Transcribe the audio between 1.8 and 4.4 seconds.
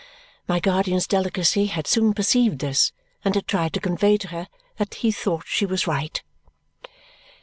soon perceived this and had tried to convey to